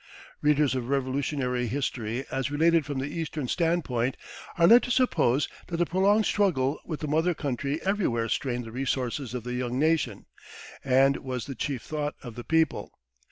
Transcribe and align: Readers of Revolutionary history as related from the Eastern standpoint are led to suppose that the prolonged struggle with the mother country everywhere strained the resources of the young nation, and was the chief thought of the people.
Readers 0.41 0.73
of 0.73 0.89
Revolutionary 0.89 1.67
history 1.67 2.25
as 2.31 2.49
related 2.49 2.87
from 2.87 2.97
the 2.97 3.05
Eastern 3.15 3.47
standpoint 3.47 4.17
are 4.57 4.65
led 4.65 4.81
to 4.81 4.89
suppose 4.89 5.47
that 5.67 5.77
the 5.77 5.85
prolonged 5.85 6.25
struggle 6.25 6.79
with 6.83 7.01
the 7.01 7.07
mother 7.07 7.35
country 7.35 7.79
everywhere 7.83 8.27
strained 8.27 8.65
the 8.65 8.71
resources 8.71 9.35
of 9.35 9.43
the 9.43 9.53
young 9.53 9.77
nation, 9.77 10.25
and 10.83 11.17
was 11.17 11.45
the 11.45 11.53
chief 11.53 11.83
thought 11.83 12.15
of 12.23 12.33
the 12.33 12.43
people. 12.43 12.91